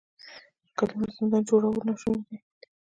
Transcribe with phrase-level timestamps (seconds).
[0.65, 2.37] د کلماتو زندان جوړول ناشوني دي.